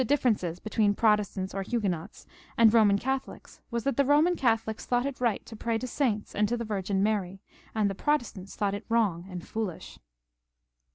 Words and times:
differences 0.03 0.59
between 0.59 0.95
Protestants 0.95 1.53
or 1.53 1.61
Huguenots 1.61 2.25
anci 2.57 2.71
Eoman 2.71 2.99
Catholics 2.99 3.61
was 3.69 3.83
that 3.83 3.97
the 3.97 4.03
Boman 4.03 4.35
Catholics 4.35 4.83
thought 4.83 5.05
it 5.05 5.21
right 5.21 5.45
to 5.45 5.55
pray 5.55 5.77
to 5.77 5.85
saints 5.85 6.33
and 6.33 6.49
to 6.49 6.57
the 6.57 6.65
Virgin 6.65 7.03
Maiy, 7.03 7.37
and 7.75 7.87
the 7.87 7.93
Protest 7.93 8.35
ants 8.35 8.55
thought 8.55 8.73
it 8.73 8.85
wrong 8.89 9.27
and 9.29 9.47
foolish. 9.47 9.99